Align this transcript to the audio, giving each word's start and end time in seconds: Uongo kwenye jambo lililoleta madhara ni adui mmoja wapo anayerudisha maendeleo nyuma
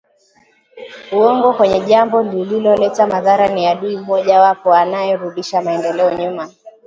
Uongo 1.11 1.53
kwenye 1.53 1.79
jambo 1.79 2.23
lililoleta 2.23 3.07
madhara 3.07 3.47
ni 3.47 3.67
adui 3.67 3.97
mmoja 3.97 4.41
wapo 4.41 4.73
anayerudisha 4.73 5.61
maendeleo 5.61 6.13
nyuma 6.13 6.49